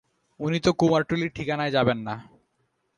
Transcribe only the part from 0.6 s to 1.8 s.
তো কুমারটুলির ঠিকানায়